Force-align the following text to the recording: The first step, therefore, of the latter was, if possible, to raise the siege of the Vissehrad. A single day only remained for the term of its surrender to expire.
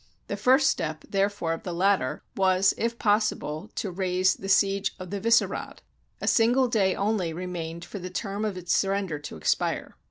The 0.29 0.35
first 0.35 0.67
step, 0.67 1.03
therefore, 1.07 1.53
of 1.53 1.61
the 1.61 1.75
latter 1.75 2.23
was, 2.35 2.73
if 2.75 2.97
possible, 2.97 3.69
to 3.75 3.91
raise 3.91 4.33
the 4.33 4.49
siege 4.49 4.95
of 4.97 5.11
the 5.11 5.19
Vissehrad. 5.19 5.83
A 6.19 6.27
single 6.27 6.67
day 6.67 6.95
only 6.95 7.33
remained 7.33 7.85
for 7.85 7.99
the 7.99 8.09
term 8.09 8.43
of 8.43 8.57
its 8.57 8.75
surrender 8.75 9.19
to 9.19 9.37
expire. 9.37 9.95